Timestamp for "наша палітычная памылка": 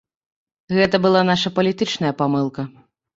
1.31-2.61